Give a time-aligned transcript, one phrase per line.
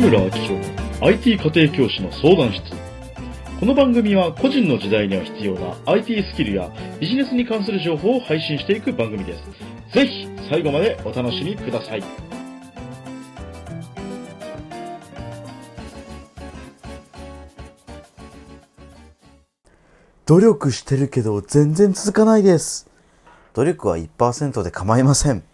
[0.00, 2.62] 村明宏の IT 家庭教師の相談室。
[3.60, 9.44] この番組は個人の時代には必要な IT スキルやビジネスに関する情報を配信していく番組です。
[9.92, 12.02] ぜひ最後までお楽しみください。
[20.24, 22.88] 努力してるけど全然続かないです。
[23.52, 25.49] 努力は1%で構いません。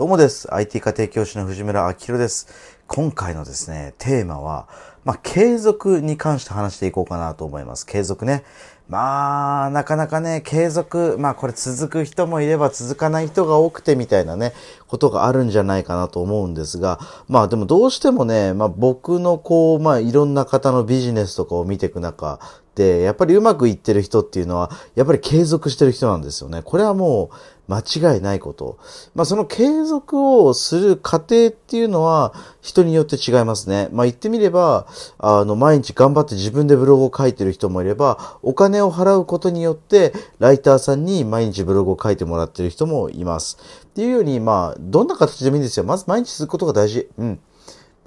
[0.00, 0.48] どうもです。
[0.54, 2.48] IT 家庭教師の藤村明宏です。
[2.86, 4.66] 今回のですね、テーマは、
[5.04, 7.84] まあ、継続に関して話していこうかなと思います。
[7.84, 8.42] 継続ね。
[8.88, 14.54] まあ、なかなかね、継続、まあこれ続く人もいれば続かない人が多くてみたいなね、
[14.88, 16.98] ことがあるんじゃないかなと思うんですが、
[17.28, 22.40] まあでもどうしてもね、まあ僕のこう、まあいろんな方のビジネスとかを見ていく中
[22.74, 26.62] で、やっぱりうまくいってる人っていうのは、やっぱり継続してる人なんですよね。
[26.62, 27.36] これはもう
[27.70, 28.78] 間違いないこと。
[29.14, 33.88] まあその継続をする過程っていうのは人によって違いますね。
[33.92, 34.86] まあ言ってみれば、
[35.18, 43.58] あの毎日頑張って自分でブログを書いてる人もいれば、お金を払うことによってライターさんに毎日ブログを書いてもらってる人もいます。
[43.84, 45.84] っていうように、まあどんな形でもいいんですよ。
[45.84, 47.08] まず毎日することが大事。
[47.18, 47.40] うん。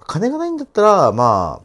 [0.05, 1.61] 金がないんだったら、ま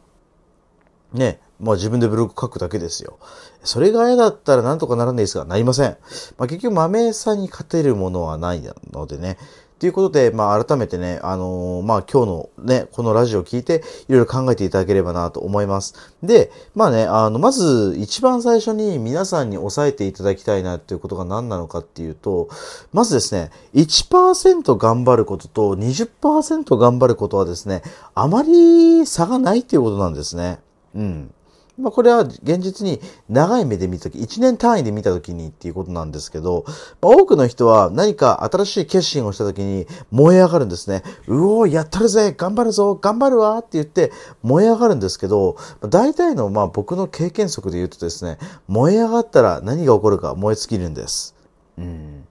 [1.13, 3.19] あ、ね、まあ自分でブログ書くだけですよ。
[3.63, 5.97] それが嫌だったらなんとかならないですが、なりません。
[6.37, 9.37] まあ結局豆さんに勝てるものはないのでね。
[9.79, 15.93] ということで、まあ改めてね、あのーまあ今日のね、このラジオを聞いていろいろ考えていただければなと思います。
[16.21, 22.49] で、まあね、あの、まず一番最初に皆さんに押さえていただきたいなっていうことが何なのかっていうと、
[22.91, 27.81] まずですね、1%頑張ることと20%頑張ることはですね、
[28.15, 30.59] あまり差がないっていうことなんですね。
[30.93, 31.31] うん。
[31.79, 32.99] まあ、これは現実に
[33.29, 41.03] 長い目で見たとき、1年単位で見たときにっていうことなんですけど、まあ、多くの人は何か新しい決心をしたときに燃え上がるんですね。
[41.27, 44.11] うおー、やったるぜ頑張るぞ頑張るわって言って
[44.43, 51.35] 燃え上がるんですけど、大体のまあ僕の経験則で言うとですね、燃え上がったら何が起こるか燃え尽きるんです。
[51.77, 52.25] うん。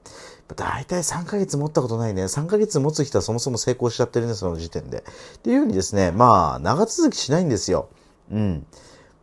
[0.56, 2.24] 大体3ヶ月持ったことないね。
[2.24, 5.04] 3ヶ月持つ人はそもそも成功しちゃってるね、その時点で。
[5.36, 7.88] っていうようにですね、まあ、長続きしないんですよ。
[8.30, 8.66] うん。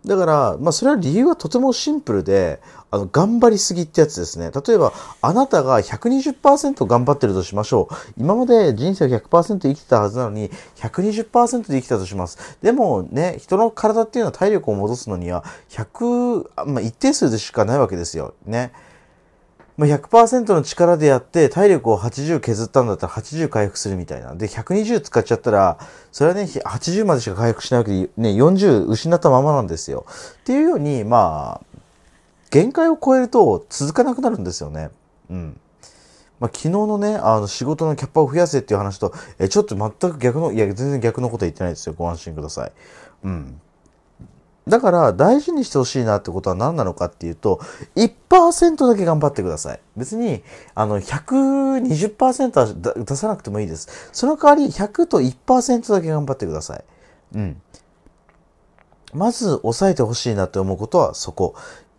[0.06, 2.62] だから、まあ、それは理由はとてもシンプルで、
[2.92, 4.52] あの、頑張りすぎってやつですね。
[4.52, 7.96] 例えば、あなたが120%頑張ってるとしましょう。
[8.18, 12.58] 今まで人生を100%生きてたはずなのに、120%で生きたとします。
[12.62, 18.34] でもね、人の体っていうのは体力を戻すのには、100、まあ、一定数でしかないわけですよ。
[18.46, 18.72] ね。
[19.78, 24.34] まあ、100%の力でやって体力を80削ったんだったら80回復するみたいな。
[24.34, 25.78] で、120使っちゃったら、
[26.14, 30.06] それはね、80までしか回復しないわけで、ね、40失ったままなんですよ。
[30.42, 31.80] っていうように、まあ、
[32.52, 34.92] 限界を超えると続かなくなるんですよね。
[35.30, 35.60] うん。
[36.40, 41.96] まあ、昨日のね、あの、仕事のキャッパを増やせっていう話と、え、ちょっと全く逆の、いや、全然逆のこと言ってないですよ。
[41.98, 42.72] ご安心ください。
[43.26, 43.62] うん。
[44.76, 47.62] だから大事にしてほしいなってことは何なのかっていうと、
[47.96, 49.80] 1%だけ頑張ってください。
[49.96, 50.44] 別に、
[50.74, 54.10] あの、120%は出さなくてもいいです。
[54.12, 56.84] その代わり100と1%だけ頑張ってください。
[57.36, 57.62] うん。
[59.14, 61.56] まず抑えてほしいなって思うことはそこ。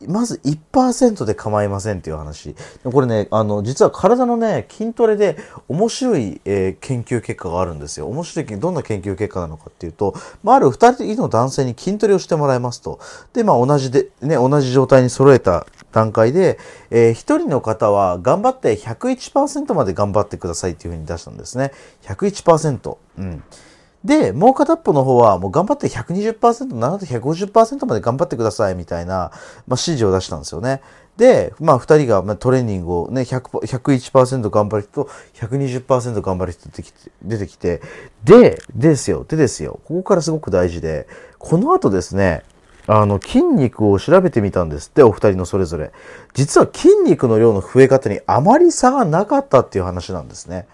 [0.06, 2.54] まず1%で構いませんっていう話。
[2.84, 5.36] これね、あの、実は体のね、筋トレで
[5.68, 8.06] 面白い、えー研究結果があるんですよ。
[8.06, 13.00] 面白い、どんな研究結果なのかっていうと、まあ、ある2人の男性に筋トレをしてもらいますと。
[13.32, 16.58] で、まあ、同じで、ね、同じ状態に揃えた段階で、
[16.90, 21.72] えー、1人の方は頑張って101%まで頑張ってくださいっていうふうに出したんですね。
[22.02, 22.96] 101%。
[23.18, 23.42] うん。
[24.06, 29.33] で、もう片っぽの方は、もう頑張って120%、なんと150%まで頑張ってくださいみたいな、まあ、
[29.71, 30.81] 指示を出したんですよね。
[31.17, 37.83] で、まあ、二人がまトレーニングをね、100 101%頑張る人と120%頑張る人出てきて、出てきて、
[38.22, 42.44] で、ですよ、でですよ、ここからすごく大事で、この後ですね、
[42.87, 45.91] あの、筋肉を調べてみたんですって、お二人のそれぞれ。
[46.34, 50.69] 実は筋肉の量の増え方にあまり差がなかったっていう話なんですね。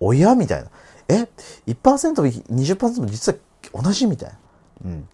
[0.00, 0.34] 親？
[0.34, 0.70] みたいな。
[1.08, 1.28] え
[1.66, 4.36] ?1% も、20%も実は同じみたいな。
[4.86, 5.08] うん。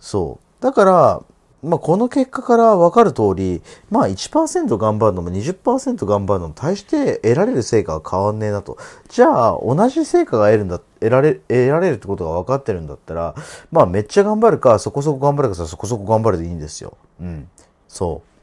[0.00, 0.62] そう。
[0.62, 1.22] だから、
[1.62, 8.78] まあ、この結果から分かる通り、まあ1%頑張るのも20%頑張るのも大して得られる成果は変わんねえなと。
[9.08, 13.34] じゃあ、同じ成果が得るんだ、得られ、得られるってことが分かってるんだったら、
[13.72, 16.96] まあめっちゃ頑張るか、そこそこ頑張るか、そこそこ頑張るでいいんですよ。
[17.20, 17.48] うん。
[17.88, 18.35] そう。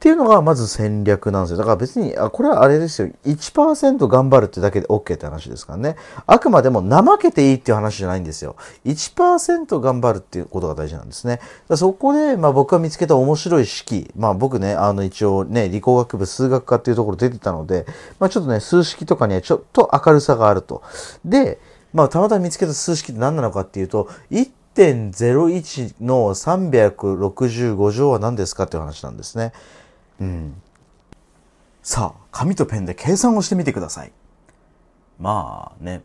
[0.00, 1.58] っていうのがまず戦略なんですよ。
[1.58, 3.10] だから別に、あこれはあれですよ。
[3.26, 5.96] 1%頑張るってだけで OK って話ですからね。
[6.26, 8.56] あくまでも怠けていいっていう話じゃないんですよ。
[8.86, 11.38] 1%頑張るっていうことが大事なんですね。
[11.74, 14.10] そこで、まあ僕が見つけた面白い式。
[14.16, 17.84] まあ僕ね、あの一応ね、理工学部数学科っていうところ出てたので、
[18.18, 20.80] まあちょっとね、数式とかにはちょっと明るさがあると。
[21.26, 21.58] で、
[21.92, 29.52] まあ、たまたま見つけた数式って何なのかっていうと、1.01の365乗は何ですかっていう話なんですね。
[30.20, 30.62] うん。
[31.82, 34.12] さあ、紙とペンで計算をしてみてください。
[35.18, 36.02] まあね、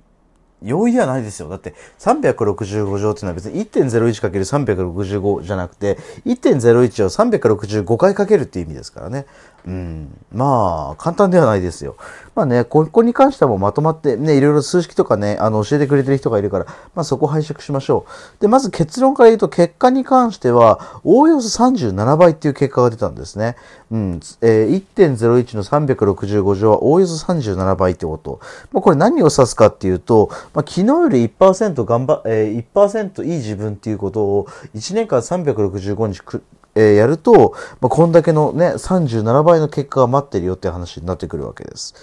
[0.64, 1.50] 容易ではないですよ。
[1.50, 9.26] だって365乗っていうのは別に 1.01×365 じゃなくて1.01を365回かけるっていう意味ですからね。
[9.68, 10.16] うん。
[10.32, 11.96] まあ、簡単ではないですよ。
[12.36, 18.06] まあね、ここに関してはもうまとまってね、いろいろ数式とかね、あの、教えてくれてる人がいるから、まあそこ拝借しましょ
[18.38, 18.42] う。
[18.42, 23.56] で、まず結論から言うと、結果に関しては、おおよそ37倍っていう結果が出たんですね。
[23.92, 24.20] うん。
[24.42, 28.40] えー、1.01の365乗はおおよそ37倍ってこと。
[28.72, 36.44] まあこれ何を指すかっていうと、まあ昨日より1%頑張、えー、1%いい自分っていうことを1年間365日く
[36.76, 41.96] えー、やると、まあ、こんだけのね、37倍の結果が待ってるよって話になってくるわけです。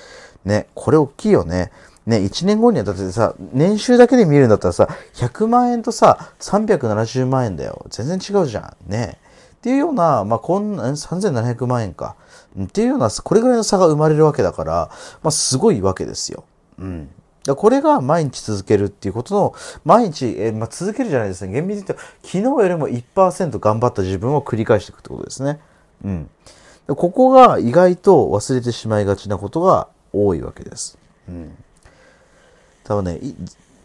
[0.46, 1.70] ね、これ大きいよね。
[2.06, 7.86] ね、1年後にはだってさ、年収だけで見るんだったらさ、100万円とさ、370万円だよ。
[7.90, 8.90] 全然違うじゃん。
[8.90, 9.18] ね。
[9.56, 12.16] っていうような、まあ、こんな、3700万円か。
[12.60, 14.90] っていうような、これぐらいの差が生まれるわけだから、
[15.22, 16.44] まあ、すごいわけですよ。
[16.78, 17.10] うん。
[17.56, 19.54] これが毎日続けるっていうことの、
[19.84, 21.52] 毎日、えー、まあ、続けるじゃないですね。
[21.52, 25.58] 厳密に言うと、昨日よりも1%頑張った自分を繰り返していくってことですね。
[26.04, 26.30] うん。
[26.86, 30.98] ここが意外と忘れてしまいがちなことが多いわけです。
[31.28, 31.56] うん。
[32.84, 33.20] 多分ね、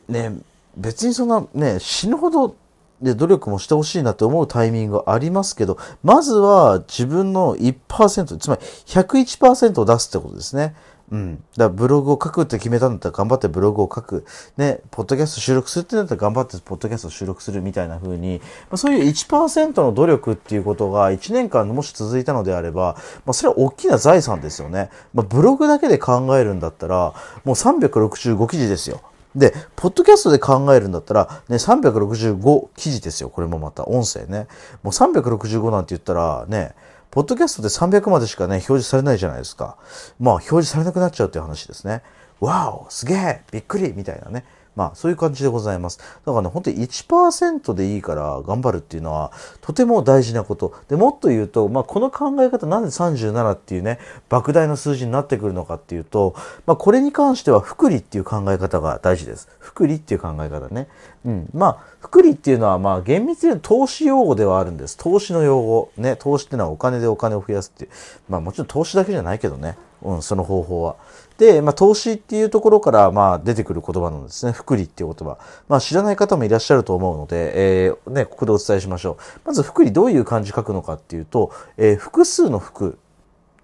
[0.08, 0.36] ね、
[0.76, 2.56] 別にそんなね、死ぬほど
[3.02, 10.76] で努力もしてほしいなって思うタイミングがありますけど、まずは自分の1%、つまり101%を出すってことですね。
[11.10, 11.36] うん。
[11.36, 14.26] だからブログを書くって決めたんだったら頑張ってブログを書く。
[14.58, 18.40] ね、ポッドキャスト収録するってなったら頑張ってポッドキャスト収録するみたいな風に、
[18.70, 22.96] まあ、そういう1%の努力っていうことが1年間もし続いたのであれば、
[23.26, 24.90] まあ、それは大きな財産ですよね。
[25.14, 27.14] まあ、ブログだけで考えるんだったら、
[27.46, 29.02] もう365記事ですよ。
[29.36, 33.30] で、ポッドキャストで考えるんだったら、ね、365記事ですよ。
[33.30, 34.48] これもまた音声ね。
[34.84, 36.74] もう365なんて言ったらね、
[37.18, 39.76] ポッドキャストで300までしかね、表示されないじゃないですか。
[40.20, 42.04] まあ、表示されなくなっちゃうっていう話ですね。
[42.40, 44.46] わおすげえびっくりみたいなね。
[44.78, 45.98] まあ、そういう感じでございます。
[45.98, 50.76] だからね、本当に1%でいいから頑張るっていうのは、とても大事なこと。
[50.88, 53.98] で、もっと言うと、まあ、この考え方、なんで37っていうね、
[54.30, 56.36] 莫大な数字になってくるのかっていうと、
[56.68, 59.50] まあ、これに関しては、福利っていう考え方が大事です。
[59.58, 60.88] 福利っていう考え方ね。
[61.26, 61.50] うん。
[61.56, 64.96] まあ、福利っていうのは、まあ、厳密に投資用語ではあるんです。
[64.96, 65.92] 投資の用語。
[65.98, 67.90] ね、投資っていうのはお金でお金を増やすっていう。
[68.30, 69.76] まあ、もちろん投資だけじゃないけどね。
[70.04, 70.98] うん、その方法は。
[71.38, 74.52] で、まあ、投資っていうところから、まあ、出てくる言葉なんですね。
[74.52, 75.38] 福利っていう言葉。
[75.68, 79.42] まあ、知らない方もいらっしゃると思うので、えー、ね、ここでお伝えしましょう。
[79.46, 82.98] まず、福利どういう漢字書くのかっていうと、えー、複数の福、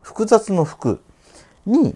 [0.01, 1.01] 複雑の福
[1.65, 1.95] に、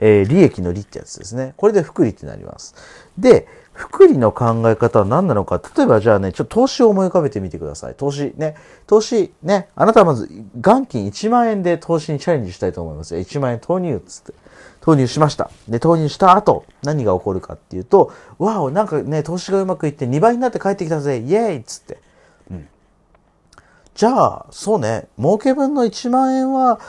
[0.00, 1.52] えー、利益の利ってやつですね。
[1.56, 2.74] これで福利ってなります。
[3.18, 5.60] で、福利の考え方は何なのか。
[5.76, 7.94] 例えばじゃあね、ちょっと投資を思い浮かべてみてください。
[7.94, 8.56] 投資ね。
[8.86, 9.68] 投資ね。
[9.74, 13.16] あなたはまず元金1万円で投資にチャレンジしたいと思います。
[13.16, 14.32] 1万円投入っつって。
[14.80, 15.50] 投入しました。
[15.68, 21.98] で、投入した後、何が起こるかっていうと、わお、なんかね、投資がうまくいって2倍になって帰ってきたぜ、イエーイっつって。
[22.50, 22.68] うん。
[23.94, 26.80] じゃあ、そうね、儲け分の1万円は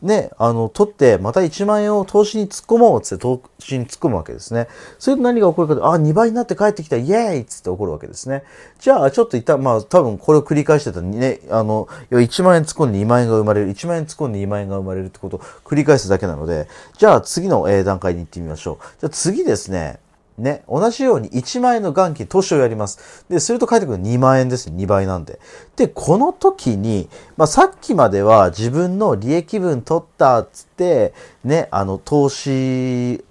[0.00, 4.68] ね、あの、取って、また1万円を投資に突っ込もうっつって投資に突っ込むわけですね。
[5.00, 8.44] それと何が起こるかと、あ、2倍になって帰ってきた、イエーイっつって起こるわけですね。
[8.78, 18.84] じゃあ、ちょっと一旦、まあ、多分これを繰り返してたね、あの、1万円突っ込んで2万円が生まれる、1万円突っ込んで2万円が生まれるってことを繰り返すだけなので、じゃあ次の段階に行ってみましょう。
[19.00, 19.98] じゃあ次ですね、
[20.38, 23.24] ね、同じように1万円の元金投資をやります。
[23.28, 24.70] で、すると返ってくる2万円です。
[24.70, 25.40] 2倍なんで。
[25.76, 31.12] で、この時に、まあ、さっきまでは自分の利益分取ったっつって、
[31.44, 33.24] ね、あの、投資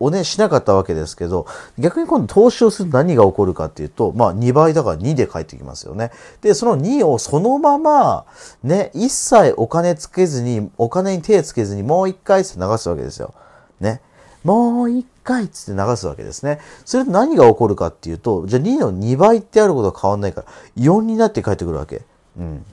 [0.00, 1.46] をね、しなかったわけですけど、
[1.78, 6.10] 逆に今度投資をすると何が起こるかっていうと、まあ2倍だから2で返ってきますよね。
[6.40, 8.24] で、その2をそのまま、
[8.62, 12.48] ね、一切お金つけずに、お金に手つけずにもう一回流
[12.78, 13.34] すわけですよ。
[13.80, 14.00] ね。
[14.48, 16.58] もう一回つって流すわけですね。
[16.86, 20.46] それと何が起こるかっていうと、じゃあ2の2倍ってあることは変わんないから、
[20.82, 22.02] 4になって帰ってくるわけ。
[22.38, 22.64] うん。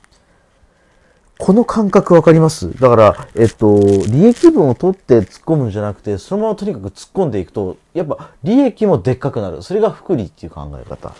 [1.37, 2.71] この感覚わかります？
[2.79, 3.77] だから、えっと、
[4.07, 9.61] 利益分を取って突っ込むんじゃなくて、そのままとにかく突っ込んでいくと、やっぱ利益もでっかくなる。
[9.61, 11.13] それが福利っていう考え方。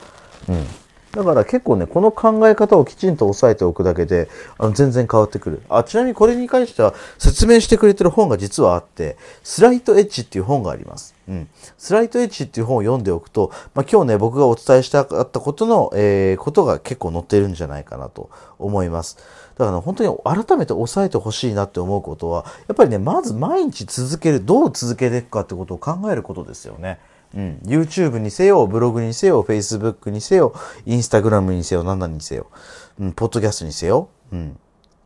[0.48, 0.66] うん。
[1.16, 5.62] だから結構ね、この考え方をきちんと押さえておくだけで、あの、全然変わってくる。
[5.70, 11.16] あ、ちなみにこれに関しては説明してくれてる本が実はあって、スライトエッジっていう本があります。
[11.30, 11.48] うん。
[11.78, 18.30] スライトエッジっていう本を読んでおくと、まあ、今日ね、僕がお伝えしたかったことの、えー、ことが結構載ってるんじゃないかなと
[18.60, 19.18] 思います。
[19.58, 27.00] だから、ね、本当に改めて押さえてほしいなって思うことは、やっぱりね、まず毎日続ける、どう続けていくかってことを考えることですよね。
[27.36, 27.60] うん。
[27.66, 30.54] YouTube にせよ、ブログにせよ、Facebook にせよ、
[30.86, 32.48] Instagram にせよ、何々にせよ、
[33.00, 34.10] うん、ポッドキャストにせよ。
[34.32, 34.58] うん。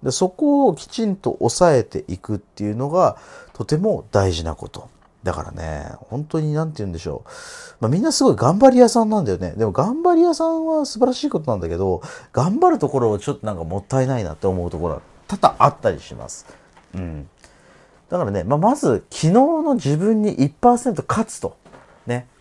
[0.04, 3.18] でそこをきちんと抑えていくっていうのが、
[3.54, 4.90] とても大事なこと。
[5.24, 7.30] だからね、本当になんて言うんでしょう。
[7.82, 9.52] まあみんなすごい頑張り屋さんなんだよね。
[9.58, 16.46] でも頑張り屋さんは素晴らしいことなんだけど、頑張るところをちょっとなんかもったいないなって思うところは多々あったりします。
[16.96, 17.30] うん。
[18.10, 21.58] だからね、まあ、まず昨日の自分に1%勝つと。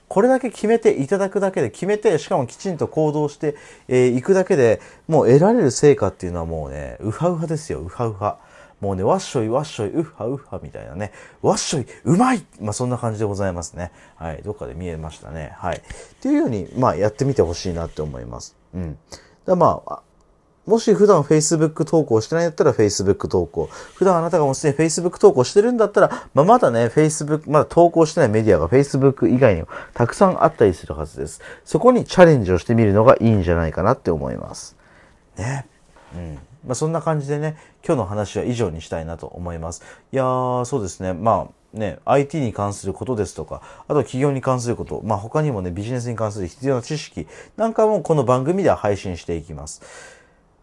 [0.08, 3.52] これだけ決めていただくだけで、決めて、しかもきちんと行動してい、
[3.88, 8.38] えー、くだけで、もう得られる成果っていうのはもうね、ウハウハですよ、ウハウハ。
[8.80, 11.12] もうね、わっしょいわっしょい、ウッハウッハみたいなね、
[11.42, 13.90] わっしょい、うまいまあそんな感じでございますね。
[14.16, 15.52] はい、どっかで見えましたね。
[15.56, 15.78] はい。
[15.78, 15.80] っ
[16.20, 18.56] ていうように、まあやってみてほしいなって思います。
[18.74, 18.96] うん。
[19.46, 20.02] だまあ、
[20.68, 23.70] もし普段 Facebook 投稿してないんだったら Facebook 投稿。
[23.94, 31.40] 普段あなたがもうすでに Facebook 投稿してるんだったら、まあ、まだね、Facebook、まだ投稿してないメディアが Facebook 以外にもたくさんあったりするはずです。
[31.64, 34.76] そこにチャレンジをしてみるのがいいんじゃないかなって思います。
[35.38, 35.66] ね。
[36.14, 36.34] うん。
[36.66, 39.82] まあ、そんな感じでね、今日の話は以上にしたいなと思います。
[40.12, 41.14] いやー、そうですね。
[41.14, 50.17] まあ、ね、IT に関することですとか、あと企業に関すること、まあ他にもね、ビジネスに関する必要な知識なんかもこの番組では配信していきます。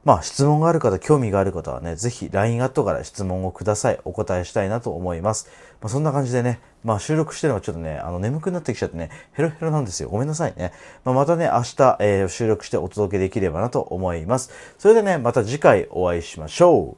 [0.05, 3.99] まあ質問がある方、興味がある方はね、ぜひ LINE アットから質問をください。
[4.05, 5.49] お答えしたいなと思います。
[5.81, 10.09] まあそんな感じでね、まあ収録してるのがちょっとね、あの眠くなってきちゃってね、ヘロヘロなんですよ。
[10.09, 10.73] ごめんなさいね。
[11.03, 14.51] まあまたね、明日、えー、収録してお届けできればなと思います。
[14.77, 16.97] それでね、また次回お会いしましょう。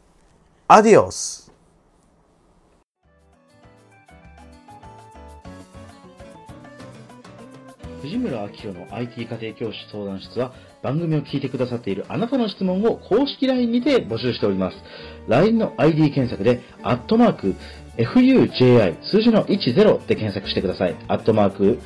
[0.68, 1.48] アディオス
[8.02, 14.78] 藤村明の IT 家庭教師相談室は番組を聞いてくださっているあなたの質問を公式 LINE にて募集しております。
[15.28, 17.56] LINE の ID 検索で、アットマーク、
[17.98, 20.96] FUJI 数字の10で検索してください。
[21.08, 21.80] アットマーク、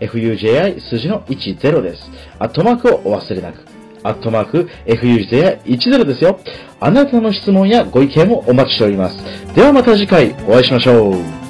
[0.00, 2.10] FUJI 数字の10です。
[2.38, 3.58] アットマークをお忘れなく。
[4.02, 6.38] アットマーク、FUJI10 ですよ。
[6.78, 9.16] あなたの質問やご意見もお待ちしております。
[9.54, 11.45] ではまた次回お会いしましょう。